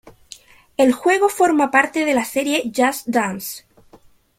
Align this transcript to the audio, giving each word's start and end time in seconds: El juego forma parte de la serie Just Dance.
El 0.77 0.93
juego 0.93 1.29
forma 1.29 1.69
parte 1.69 2.05
de 2.05 2.15
la 2.15 2.25
serie 2.25 2.71
Just 2.75 3.05
Dance. 3.05 3.65